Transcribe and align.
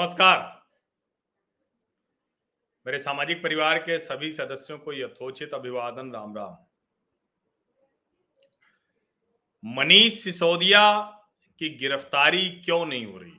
नमस्कार। 0.00 0.62
मेरे 2.86 2.98
सामाजिक 2.98 3.42
परिवार 3.42 3.78
के 3.78 3.98
सभी 3.98 4.30
सदस्यों 4.32 4.78
को 4.78 4.92
यथोचित 4.92 5.54
अभिवादन, 5.54 6.12
राम 6.12 6.36
राम। 6.36 6.56
मनीष 9.64 10.24
सिसोदिया 10.24 11.00
की 11.58 11.68
गिरफ्तारी 11.68 12.48
क्यों 12.50 12.86
नहीं 12.86 13.06
हो 13.06 13.18
रही? 13.18 13.32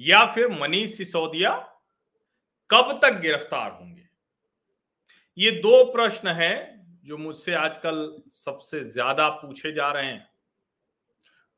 या 0.00 0.26
फिर 0.26 0.48
मनीष 0.48 0.96
सिसोदिया 0.96 1.80
कब 2.70 3.00
तक 3.02 3.20
गिरफ़्तार 3.20 3.70
होंगे? 3.70 4.08
ये 5.38 5.50
दो 5.50 5.92
प्रश्न 5.92 6.28
हैं 6.28 6.86
जो 7.04 7.18
मुझसे 7.18 7.54
आजकल 7.54 8.22
सबसे 8.30 8.84
ज़्यादा 8.84 9.28
पूछे 9.28 9.72
जा 9.72 9.92
रहे 9.92 10.06
हैं। 10.06 10.30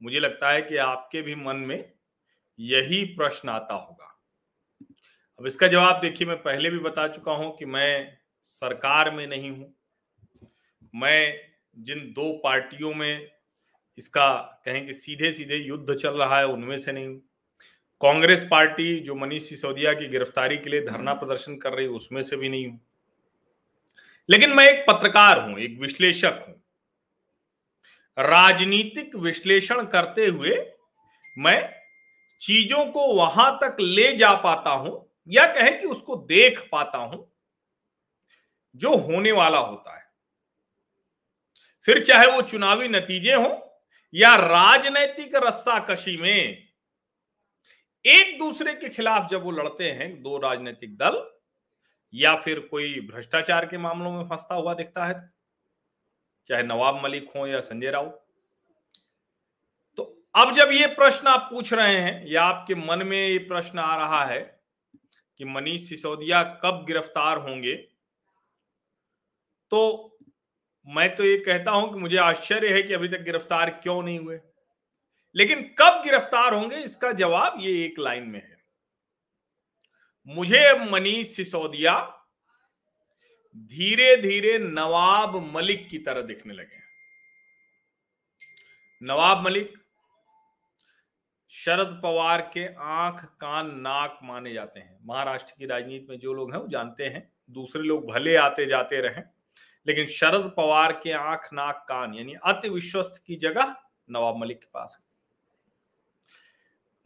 मुझे 0.03 0.21
लगता 0.21 0.51
है 0.51 0.63
कि 0.63 0.77
आपके 0.77 1.23
भी 1.23 1.35
मन 1.35 1.57
में 1.57 2.02
यही 2.59 3.05
प्रश्न 3.05 3.49
आता 3.49 3.75
होगा। 3.75 4.09
अब 5.41 5.47
इसका 5.47 5.69
जवाब 5.69 6.01
देखिए, 6.01 6.29
मैं 6.29 6.37
पहले 6.37 6.71
भी 6.71 6.79
बता 6.79 7.09
चुका 7.09 7.33
हूँ 7.33 7.57
कि 7.57 7.65
मैं 7.65 8.19
सरकार 8.43 9.11
में 9.11 9.27
नहीं 9.27 9.51
हूँ। 9.51 9.75
मैं 10.95 11.51
जिन 11.77 11.99
दो 11.99 12.33
पार्टियों 12.45 12.95
में 12.95 13.29
इसका 13.99 14.33
कहें 14.65 14.87
कि 14.87 14.95
सीधे 14.95 15.33
सीधे 15.33 15.57
युद्ध 15.57 15.95
चल 15.95 16.15
रहा 16.15 16.39
है, 16.39 16.47
उनमें 16.47 16.79
से 16.79 16.93
नहीं 16.93 17.07
हूँ। 17.07 17.21
कांग्रेस 18.01 18.49
पार्टी 18.51 18.99
जो 19.01 19.15
मनीष 19.15 19.49
सिसोदिया 19.49 19.93
की 19.93 20.09
गिरफ्तारी 20.09 20.57
के 20.59 20.71
लिए 20.71 20.81
धरना 20.81 21.15
प्रदर्शन 21.15 21.57
कर 21.57 21.73
रही 21.73 21.87
उसमें 21.87 22.23
से 22.23 22.37
भी 22.37 22.49
नहीं 22.49 22.67
हूँ। 22.67 22.81
लेकिन 24.29 24.51
मैं 24.51 24.65
एक 24.71 24.85
पत्रकार 24.89 25.41
हूँ, 25.41 25.59
एक 25.59 25.79
विश्लेषक 25.81 26.45
हूँ। 26.49 26.55
राजनीतिक 28.19 29.17
विश्लेषण 29.17 29.85
करते 29.85 30.27
हुए 30.27 30.75
मैं 31.39 31.82
चीज़ों 32.43 32.85
को 32.87 33.07
वहाँ 33.15 33.51
तक 33.63 33.77
ले 33.81 34.13
जा 34.17 34.33
पाता 34.37 34.71
हूँ 34.71 34.95
या 35.29 35.45
कहें 35.47 35.81
कि 35.81 35.87
उसको 35.87 36.17
देख 36.29 36.61
पाता 36.73 36.99
हूँ, 36.99 37.27
जो 38.75 38.97
होने 38.97 39.33
वाला 39.33 39.59
होता 39.59 39.97
है। 39.97 40.05
फिर 41.85 42.05
चाहे 42.05 42.27
वो 42.27 42.43
चुनावी 42.43 42.89
नतीजे 42.89 43.35
हो 43.35 43.51
या 44.15 44.35
राजनैतिक 44.37 45.35
रस्साकशी 45.37 46.17
में, 46.17 46.69
एक 48.05 48.39
दूसरे 48.39 48.75
के 48.75 48.89
खिलाफ 48.89 49.29
जब 49.31 49.43
वो 49.45 49.51
लड़ते 49.51 49.91
हैं, 49.91 50.23
दो 50.23 50.39
राजनीतिक 50.39 50.97
दल, 50.97 51.23
या 52.13 52.35
फिर 52.37 52.61
कोई 52.61 53.01
भ्रष्टाचार 53.13 53.67
के 53.67 53.79
मामलों 53.79 54.13
में 54.13 54.25
फंसता 54.29 54.55
हुआ 54.55 54.75
दिखता 54.75 55.07
है, 55.07 55.15
चाहे 56.51 56.63
नवाब 56.63 57.03
मलिक 57.05 57.31
हो 57.37 57.47
या 57.47 57.61
संजय 57.61 57.91
राउत। 57.91 58.22
अब 60.35 60.53
जब 60.55 60.71
ये 60.73 60.87
प्रश्न 60.89 61.29
आप 61.29 61.49
पूछ 61.51 61.73
रहे 61.73 61.97
हैं, 61.97 62.27
या 62.27 62.43
आपके 62.43 62.75
मन 62.77 63.07
में 63.07 63.19
ये 63.19 63.39
प्रश्न 63.41 63.79
आ 63.79 63.97
रहा 63.97 64.25
है 64.25 64.41
कि 65.41 65.45
मनीष 65.47 65.89
सिसोदिया 65.89 66.43
कब 66.63 66.85
गिरफ़्तार 66.87 67.39
होंगे 67.39 67.75
तो 69.73 70.19
मैं 70.87 71.15
तो 71.17 71.25
ये 71.25 71.37
कहता 71.39 71.71
हूँ 71.71 71.93
कि 71.93 71.99
मुझे 72.01 72.17
आश्चर्य 72.19 72.73
है 72.75 72.83
कि 72.83 72.93
अभी 72.95 73.09
तक 73.09 73.23
गिरफ़्तार 73.25 73.71
क्यों 73.73 74.03
नहीं 74.03 74.19
हुए। 74.19 74.39
लेकिन 75.35 75.63
कब 75.79 76.01
गिरफ़्तार 76.05 76.55
होंगे, 76.55 76.77
इसका 76.77 77.13
जवाब 77.15 77.57
ये 77.61 77.73
एक 77.85 77.99
लाइन 77.99 78.25
में 78.25 78.41
है। 78.41 78.57
मुझे 80.29 80.73
मनीष 80.91 81.37
सिसोदिया 81.37 81.95
धीरे 83.71 84.17
धीरे 84.17 84.59
नवाब 84.61 85.37
मलिक 85.55 85.89
की 85.91 85.99
तरह 86.01 86.23
दिखने 86.23 86.55
लगे 86.55 86.81
नवाब 89.03 89.45
मलिक 89.45 89.73
शरद 91.55 92.01
पवार 92.03 92.41
के 92.55 92.67
आँख, 92.75 93.25
कान, 93.25 93.67
नाक 93.81 94.19
माने 94.25 94.53
जाते 94.53 94.81
हैं। 94.81 94.99
महाराष्ट्र 95.05 95.55
की 95.59 95.67
राजनीति 95.67 96.07
में 96.11 96.19
जो 96.19 96.33
लोग 96.33 96.53
हैं 96.53 96.61
वो 96.61 96.69
जानते 96.69 97.05
हैं, 97.05 97.33
दूसरे 97.51 97.83
लोग 97.83 98.11
भले 98.11 98.37
आते 98.37 98.67
जाते 98.67 99.01
रहे, 99.01 99.23
लेकिन 99.87 100.07
शरद 100.07 100.53
पवार 100.57 100.93
के 100.93 101.13
आँख, 101.13 101.49
नाक, 101.53 101.85
कान, 101.89 102.15
यानी 102.15 102.35
अति 102.45 102.69
विश्वस्त 102.69 103.23
की 103.27 103.37
जगह 103.37 103.75
नवाब 104.11 104.37
मलिक 104.37 104.59
के 104.59 104.67
पास 104.75 104.97
है। 104.99 105.05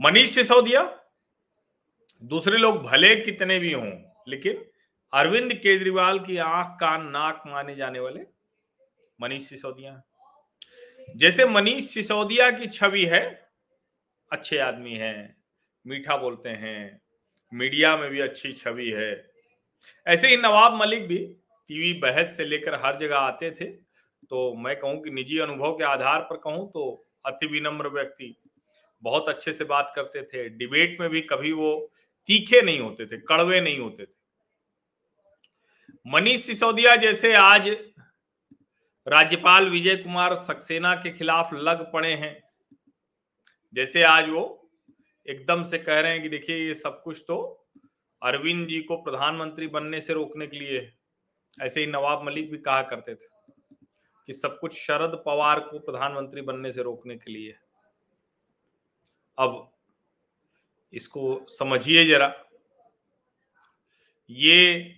मनीष 0.01 0.35
सिसोदिया, 0.35 0.83
दूसरे 2.23 2.59
लोग 2.59 2.83
भले 2.83 3.15
कितने 3.17 3.59
भी 3.59 3.73
हों, 3.73 3.91
लेकिन 4.29 4.65
अरविंद 5.13 5.55
केजरीवाल 5.55 6.19
की 6.19 6.37
आँख, 6.37 6.77
कान, 6.81 7.07
नाक 7.07 7.43
माने 7.47 7.75
जाने 7.77 8.01
वाले 8.01 8.21
मनीष 9.21 9.49
सिसोदिया 9.49 10.03
जैसे 11.17 11.45
मनीष 11.45 11.85
सिसोदिया 11.85 12.51
की 12.51 12.67
छवि 12.67 13.05
है 13.05 13.46
अच्छे 14.31 14.59
आदमी 14.59 14.95
हैं, 14.95 15.37
मीठा 15.85 16.17
बोलते 16.17 16.49
हैं, 16.51 17.01
मीडिया 17.53 17.97
में 17.97 18.09
भी 18.11 18.21
अच्छी 18.21 18.53
छवि 18.53 18.89
है। 18.91 19.11
ऐसे 20.07 20.29
ही 20.29 20.37
नवाब 20.37 20.75
मलिक 20.75 21.07
भी 21.09 21.19
टीवी 21.71 21.93
बहस 22.01 22.37
से 22.37 22.45
लेकर 22.45 22.75
हर 22.85 22.97
जगह 22.97 23.17
आते 23.17 23.51
थे 23.51 23.65
तो 24.23 24.53
मैं 24.55 24.75
कहूँ 24.79 25.01
कि 25.03 25.11
निजी 25.11 25.39
अनुभव 25.39 25.73
के 25.73 25.85
आधार 25.85 26.21
पर 26.21 26.37
कहूँ 26.37 26.71
तो 26.71 26.83
अति 27.27 27.47
विनम्र 27.47 27.89
व्यक्ति। 27.89 28.35
बहुत 29.03 29.29
अच्छे 29.29 29.53
से 29.53 29.65
बात 29.65 29.93
करते 29.97 30.23
थे, 30.23 30.49
डिबेट 30.49 31.01
में 31.01 31.09
भी 31.11 31.21
कभी 31.23 31.53
वो 31.53 31.93
तीखे 32.29 32.63
नहीं 32.63 32.81
होते 32.81 33.07
थे, 33.07 33.17
कड़वे 33.19 33.61
नहीं 33.61 33.79
होते 33.79 34.05
थे। 34.05 34.15
मनीष 36.07 36.43
सिसोदिया 36.43 36.97
जैसे 36.97 37.33
आज 37.35 37.69
राज्यपाल 39.07 39.69
विजय 39.71 39.97
कुमार 39.97 40.35
सक्सेना 40.37 40.95
के 40.95 41.11
खिलाफ 41.13 41.53
लग 41.55 41.91
पड़े 41.93 42.13
हैं। 42.13 42.35
जैसे 43.77 44.03
आज 44.03 44.29
वो 44.29 44.71
एकदम 45.27 45.65
से 45.65 45.79
कह 45.79 46.01
रहे 46.01 46.13
हैं 46.13 46.23
कि 46.23 46.29
देखिए, 46.29 46.57
ये 46.57 46.75
सब 46.75 47.03
कुछ 47.03 47.25
तो 47.29 47.67
अरविंद 48.23 48.69
जी 48.69 48.81
को 48.81 48.97
प्रधानमंत्री 48.97 49.67
बनने 49.67 50.01
से 50.01 50.13
रोकने 50.13 50.47
के 50.47 50.59
लिए 50.59 50.93
ऐसे 51.61 51.81
ही 51.81 51.87
नवाब 51.87 52.23
मलिक 52.23 52.51
भी 52.51 52.59
कहा 52.59 52.83
करते 52.83 53.15
थे 53.15 53.29
कि 54.27 54.33
सब 54.33 54.59
कुछ 54.59 54.75
शरद 54.75 55.23
पवार 55.27 55.61
को 55.61 55.79
प्रधानमंत्री 55.79 56.41
बनने 56.41 56.73
से 56.73 56.83
रोकने 56.83 57.17
के 57.17 57.31
लिए। 57.31 57.55
अब 59.39 59.73
इसको 60.93 61.47
समझिए 61.49 62.07
जरा। 62.07 62.45
ये 64.31 64.95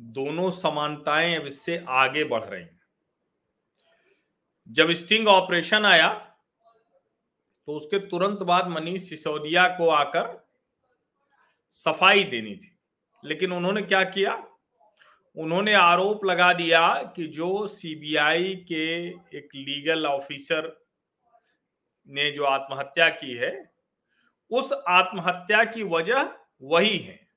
दोनों 0.00 0.50
समानताएँ 0.50 1.36
अब 1.36 1.46
इससे 1.46 1.84
आगे 1.88 2.24
बढ़ 2.24 2.44
रही 2.44 2.62
हैं। 2.62 2.80
जब 4.68 4.92
स्टिंग 4.92 5.28
ऑपरेशन 5.28 5.84
आया 5.84 6.31
तो 7.66 7.72
उसके 7.72 7.98
तुरंत 7.98 8.38
बाद 8.38 8.66
मनीष 8.66 9.08
सिसोदिया 9.08 9.68
को 9.68 9.88
आकर 9.88 10.48
सफ़ाई 11.68 12.24
देनी 12.24 12.56
थी। 12.56 12.78
लेकिन 13.24 13.52
उन्होंने 13.52 13.82
क्या 13.82 14.04
किया? 14.04 14.46
उन्होंने 15.36 15.74
आरोप 15.74 16.24
लगा 16.24 16.52
दिया 16.52 17.02
कि 17.16 17.26
जो 17.26 17.66
सीबीआई 17.66 18.54
के 18.54 19.08
एक 19.08 19.48
लीगल 19.54 20.06
ऑफिसर 20.06 20.86
ने 22.08 22.30
जो 22.30 22.44
आत्महत्या 22.44 23.08
की 23.08 23.34
है, 23.34 23.72
उस 24.50 24.72
आत्महत्या 24.88 25.64
की 25.64 25.82
वजह 25.82 26.28
वही 26.62 26.98
है। 26.98 27.28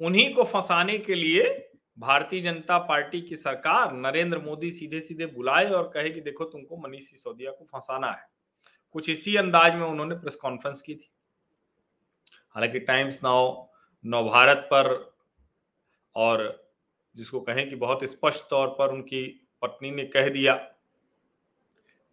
उन्हीं 0.00 0.34
को 0.34 0.44
फंसाने 0.44 0.98
के 0.98 1.14
लिए 1.14 1.70
भारतीय 1.98 2.40
जनता 2.40 2.78
पार्टी 2.78 3.20
की 3.20 3.36
सरकार 3.36 3.92
नरेंद्र 3.92 4.38
मोदी 4.38 4.70
सीधे 4.70 5.00
सीधे 5.00 5.26
बुलाए 5.26 5.70
और 5.70 5.90
कहे 5.94 6.10
कि 6.10 6.20
देखो 6.20 6.44
तुमको 6.44 6.76
मनीष 6.76 7.10
सिसोदिया 7.10 7.50
को 7.50 7.64
फंसाना 7.64 8.10
है। 8.10 8.39
कुछ 8.92 9.08
इसी 9.10 9.36
अंदाज 9.36 9.74
में 9.74 9.86
उन्होंने 9.86 10.14
प्रेस 10.14 10.36
कॉन्फ्रेंस 10.36 10.82
की 10.82 10.94
थी। 10.94 11.10
हालाँकि 12.54 12.80
टाइम्स 12.80 13.22
नाउ 13.24 13.66
नव 14.04 14.28
भारत 14.28 14.68
पर 14.72 14.88
और 16.16 16.70
जिसको 17.16 17.40
कहें 17.40 17.68
कि 17.68 17.76
बहुत 17.76 18.04
स्पष्ट 18.04 18.48
तौर 18.50 18.68
पर 18.68 18.92
उनकी 18.92 19.26
पत्नी 19.62 19.90
ने 19.90 20.04
कह 20.04 20.28
दिया 20.28 20.54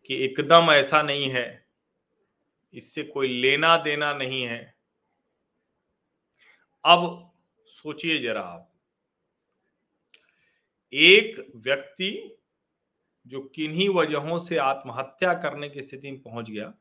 कि 0.10 0.16
एकदम 0.26 0.72
ऐसा 0.72 1.02
नहीं 1.02 1.30
है, 1.30 1.66
इससे 2.74 3.04
कोई 3.04 3.28
लेना 3.42 3.78
देना 3.78 4.14
नहीं 4.14 4.44
है। 4.44 4.76
अब 6.86 7.32
सोचिए 7.68 8.20
जरा 8.20 8.42
आप, 8.42 8.70
एक 10.94 11.54
व्यक्ति 11.56 12.37
जो 13.28 13.42
किन्हीं 13.42 13.90
वजहों 13.90 14.40
से 14.40 14.58
आत्महत्या 14.58 15.34
करने 15.34 15.70
की 15.70 15.82
स्थिति 15.82 16.12
में 16.12 16.22
पहुँच 16.22 16.52
गया, 16.52 16.74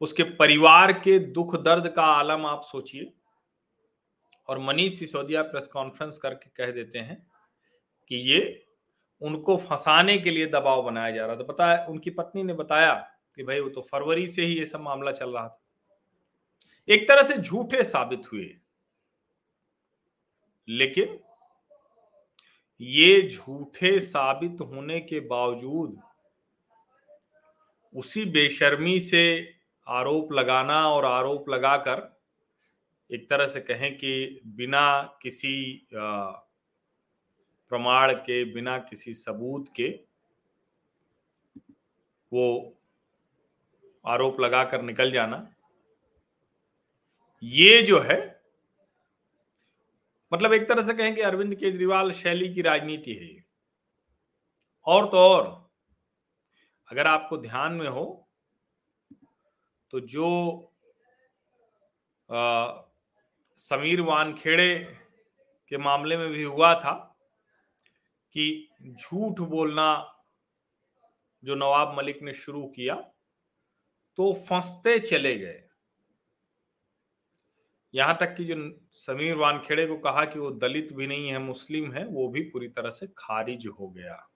उसके 0.00 0.22
परिवार 0.22 0.92
के 0.92 1.18
दुख 1.18 1.56
दर्द 1.62 1.88
का 1.88 2.02
आलम 2.02 2.46
आप 2.46 2.62
सोचिए। 2.62 3.12
और 4.48 4.58
मनीष 4.58 4.98
सिसोदिया 4.98 5.42
प्रेस 5.42 5.66
कॉन्फ्रेंस 5.66 6.18
करके 6.18 6.50
कह 6.50 6.70
देते 6.70 6.98
हैं 6.98 7.26
कि 8.08 8.16
ये 8.16 8.66
उनको 9.20 9.56
फंसाने 9.56 10.18
के 10.18 10.30
लिए 10.30 10.46
दबाव 10.46 10.82
बनाया 10.82 11.10
जा 11.10 11.26
रहा 11.26 11.36
था। 11.36 11.76
है, 11.76 11.86
उनकी 11.86 12.10
पत्नी 12.10 12.42
ने 12.42 12.52
बताया 12.54 12.94
कि 13.36 13.42
भाई 13.42 13.60
वो 13.60 13.68
तो 13.68 13.80
फरवरी 13.80 14.26
से 14.26 14.44
ही 14.44 14.58
ये 14.58 14.66
सब 14.66 14.80
मामला 14.80 15.12
चल 15.12 15.30
रहा 15.30 15.48
था। 15.48 15.62
एक 16.88 17.08
तरह 17.08 17.22
से 17.22 17.36
झूठे 17.36 17.84
साबित 17.84 18.22
हुए। 18.32 18.56
लेकिन 20.68 21.20
ये 22.80 23.28
झूठे 23.28 23.98
साबित 24.00 24.60
होने 24.60 25.00
के 25.00 25.20
बावजूद 25.20 26.00
उसी 27.94 28.24
बेशर्मी 28.24 28.98
से 29.00 29.54
आरोप 29.88 30.32
लगाना 30.32 30.88
और 30.90 31.04
आरोप 31.04 31.48
लगाकर 31.48 32.08
एक 33.10 33.28
तरह 33.30 33.46
से 33.46 33.60
कहें 33.60 33.96
कि 33.96 34.40
बिना 34.46 35.02
किसी 35.22 35.86
प्रमाण 35.92 38.12
के, 38.12 38.44
बिना 38.44 38.78
किसी 38.78 39.14
सबूत 39.14 39.68
के 39.76 39.88
वो 42.32 42.76
आरोप 44.06 44.40
लगाकर 44.40 44.82
निकल 44.82 45.10
जाना। 45.10 45.54
ये 47.42 47.82
जो 47.82 48.00
है 48.00 48.39
मतलब 50.32 50.52
एक 50.52 50.68
तरह 50.68 50.82
से 50.82 50.94
कहें 50.94 51.14
कि 51.14 51.20
अरविंद 51.20 51.54
केजरीवाल 51.54 52.12
शैली 52.12 52.54
की 52.54 52.62
राजनीति 52.62 53.12
है 53.12 53.44
और 54.86 55.06
तो 55.06 55.16
और 55.16 55.70
अगर 56.90 57.06
आपको 57.06 57.38
ध्यान 57.38 57.72
में 57.72 57.88
हो 57.88 58.28
तो 59.90 60.00
जो 60.00 60.56
आ, 62.32 62.72
समीर 63.56 64.00
वानखेड़े 64.00 64.78
के 65.68 65.76
मामले 65.76 66.16
में 66.16 66.28
भी 66.28 66.42
हुआ 66.42 66.74
था 66.74 67.16
कि 68.32 68.68
झूठ 68.82 69.40
बोलना 69.40 70.16
जो 71.44 71.54
नवाब 71.54 71.96
मलिक 71.96 72.22
ने 72.22 72.34
शुरू 72.34 72.66
किया 72.66 72.94
तो 74.16 74.32
फंसते 74.32 74.98
चले 74.98 75.36
गए। 75.36 75.69
यहाँ 77.94 78.16
तक 78.20 78.34
कि 78.36 78.44
जो 78.44 78.56
समीर 78.96 79.34
वानखेड़े 79.36 79.86
को 79.86 79.96
कहा 79.98 80.24
कि 80.24 80.38
वो 80.38 80.50
दलित 80.52 80.92
भी 80.92 81.06
नहीं 81.06 81.28
है, 81.28 81.38
मुस्लिम 81.38 81.92
है, 81.92 82.04
वो 82.06 82.28
भी 82.28 82.40
पूरी 82.42 82.68
तरह 82.68 82.90
से 82.90 83.06
खारिज 83.18 83.66
हो 83.68 83.88
गया। 83.88 84.26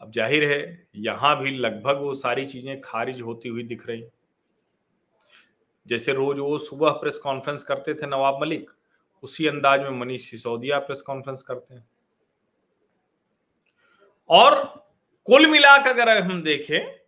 अब 0.00 0.12
ज़ाहिर 0.12 0.44
है, 0.44 0.88
यहाँ 0.96 1.38
भी 1.40 1.50
लगभग 1.50 2.00
वो 2.00 2.14
सारी 2.16 2.44
चीज़ें 2.46 2.80
खारिज 2.80 3.20
होती 3.20 3.48
हुई 3.48 3.62
दिख 3.64 3.86
रही। 3.88 4.04
जैसे 5.86 6.12
रोज 6.12 6.38
वो 6.38 6.56
सुबह 6.58 6.90
प्रेस 6.92 7.18
कॉन्फ्रेंस 7.18 7.62
करते 7.62 7.94
थे 7.94 8.06
नवाब 8.06 8.40
मलिक, 8.42 8.70
उसी 9.22 9.46
अंदाज 9.46 9.80
में 9.80 9.90
मनीष 9.90 10.30
सिसोदिया 10.30 10.78
प्रेस 10.78 11.00
कॉन्फ्रेंस 11.00 11.42
करते 11.42 11.74
हैं। 11.74 11.86
और 14.30 14.54
कुल 15.26 15.46
मिलाकर 15.46 15.90
अगर 15.90 16.22
हम 16.22 16.42
देखें 16.42 16.98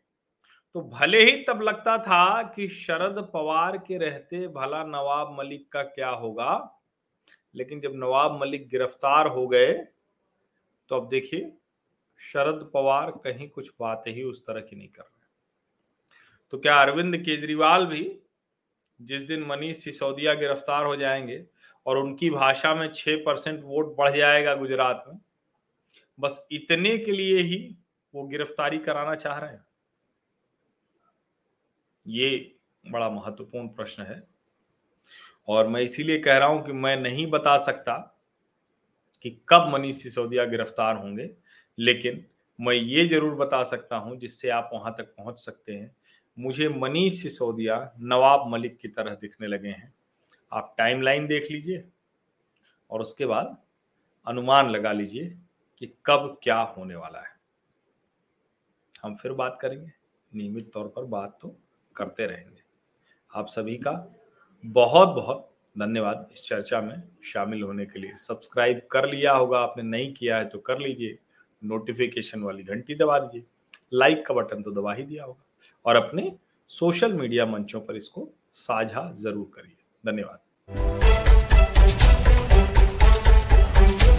तो 0.74 0.80
भले 0.90 1.22
ही 1.24 1.36
तब 1.44 1.62
लगता 1.62 1.96
था 1.98 2.42
कि 2.54 2.68
शरद 2.68 3.18
पवार 3.32 3.76
के 3.78 3.96
रहते 3.98 4.46
भला 4.48 4.82
नवाब 4.84 5.34
मलिक 5.38 5.66
का 5.72 5.82
क्या 5.84 6.08
होगा, 6.10 6.82
लेकिन 7.54 7.80
जब 7.80 7.92
नवाब 7.94 8.40
मलिक 8.40 8.68
गिरफ़्तार 8.68 9.26
हो 9.26 9.46
गए 9.48 9.72
तो 10.90 10.96
अब 10.96 11.08
देखिए, 11.08 11.52
शरद 12.20 12.70
पवार 12.74 13.10
कहीं 13.24 13.48
कुछ 13.48 13.70
बात 13.80 14.04
ही 14.06 14.22
उस 14.22 14.42
तरह 14.42 14.60
की 14.60 14.76
नहीं 14.76 14.88
कर 14.88 15.02
रहे 15.02 15.18
तो 16.52 16.58
क्या 16.58 16.76
अरविंद 16.82 17.16
केजरीवाल 17.16 17.86
भी 17.86 18.02
जिस 19.00 19.22
दिन 19.22 19.44
मनीष 19.44 19.76
सिसोदिया 19.76 20.34
गिरफ़्तार 20.34 20.84
हो 20.84 20.96
जाएँगे 20.96 21.44
और 21.86 21.98
उनकी 21.98 22.30
भाषा 22.30 22.74
में 22.74 22.90
छह 22.92 23.16
परसेंट 23.16 23.60
वोट 23.64 23.94
बढ़ 23.96 24.16
जाएगा 24.16 24.54
गुजरात 24.54 25.04
में, 25.08 25.18
बस 26.18 26.46
इतने 26.52 26.96
के 26.98 27.12
लिए 27.12 27.40
ही 27.42 27.58
वो 28.14 28.26
गिरफ्तारी 28.26 28.78
कराना 28.78 29.14
चाह 29.14 29.38
रहे 29.38 29.50
हैं। 29.50 29.64
ये 32.10 32.30
बड़ा 32.84 33.08
महत्वपूर्ण 33.10 33.68
प्रश्न 33.68 34.02
है। 34.02 34.22
और 35.48 35.68
मैं 35.68 35.80
इसीलिए 35.82 36.18
कह 36.18 36.38
रहा 36.38 36.48
हूँ 36.48 36.64
कि 36.66 36.72
मैं 36.72 36.96
नहीं 36.96 37.26
बता 37.30 37.56
सकता 37.58 37.96
कि 39.24 39.30
कब 39.48 39.68
मनीष 39.68 40.02
सिसोदिया 40.02 40.44
गिरफ़्तार 40.44 40.96
होंगे, 40.96 41.30
लेकिन 41.78 42.24
मैं 42.58 42.74
ये 42.74 43.06
ज़रूर 43.08 43.34
बता 43.34 43.62
सकता 43.64 43.96
हूँ 43.96 44.16
जिससे 44.18 44.50
आप 44.50 44.70
वहाँ 44.74 44.94
तक 44.98 45.14
पहुँच 45.16 45.38
सकते 45.40 45.72
हैं। 45.72 45.94
मुझे 46.36 46.68
मनीष 46.68 47.22
सिसोदिया, 47.22 47.76
नवाब 48.00 48.46
मलिक 48.48 48.76
की 48.78 48.88
तरह 48.88 49.14
दिखने 49.14 49.46
लगे 49.46 49.68
हैं। 49.68 49.92
आप 50.52 50.74
टाइमलाइन 50.78 51.26
देख 51.26 51.50
लीजिए 51.50 51.84
और 52.90 53.00
उसके 53.00 53.26
बाद 53.26 53.56
अनुमान 54.26 54.70
लगा 54.70 54.92
लीजिए 54.92 55.28
कि 55.82 55.92
कब 56.06 56.36
क्या 56.42 56.58
होने 56.68 56.94
वाला 56.94 57.18
है। 57.18 57.34
हम 59.02 59.14
फिर 59.16 59.32
बात 59.32 59.58
करेंगे। 59.62 59.90
नियमित 60.32 60.70
तौर 60.74 60.88
पर 60.88 61.04
बात 61.06 61.38
तो 61.42 61.56
करते 61.96 62.26
रहेंगे। 62.26 62.62
आप 63.30 63.46
सभी 63.46 63.76
का 63.76 63.92
बहुत 64.64 65.08
बहुत 65.08 65.46
धन्यवाद 65.76 66.28
इस 66.32 66.42
चर्चा 66.42 66.80
में 66.80 67.02
शामिल 67.24 67.62
होने 67.62 67.86
के 67.86 67.98
लिए। 67.98 68.16
सब्सक्राइब 68.18 68.80
कर 68.90 69.08
लिया 69.08 69.32
होगा, 69.32 69.58
आपने 69.58 69.82
नहीं 69.82 70.12
किया 70.14 70.36
है 70.36 70.44
तो 70.44 70.58
कर 70.58 70.78
लीजिए। 70.78 71.18
नोटिफिकेशन 71.62 72.42
वाली 72.42 72.62
घंटी 72.62 72.94
दबा 72.94 73.18
दीजिए। 73.18 73.44
लाइक 73.92 74.26
का 74.26 74.34
बटन 74.34 74.62
तो 74.62 74.70
दबा 74.70 74.94
ही 74.94 75.02
दिया 75.02 75.24
होगा। 75.24 75.44
और 75.86 75.96
अपने 75.96 76.32
सोशल 76.70 77.12
मीडिया 77.12 77.46
मंचों 77.46 77.80
पर 77.80 77.96
इसको 77.96 78.28
साझा 78.52 79.10
ज़रूर 79.12 79.50
करिए। 79.54 79.76
धन्यवाद। 80.04 81.29